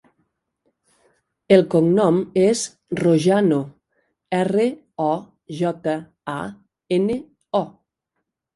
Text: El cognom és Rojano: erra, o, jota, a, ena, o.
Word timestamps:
El 1.57 1.61
cognom 1.73 2.17
és 2.45 2.63
Rojano: 3.01 3.61
erra, 4.39 4.67
o, 5.11 5.13
jota, 5.61 5.97
a, 6.37 6.39
ena, 7.01 7.21
o. 7.65 7.65